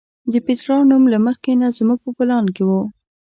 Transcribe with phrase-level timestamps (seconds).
[0.31, 2.71] د پیترا نوم له مخکې نه زموږ په پلان کې و.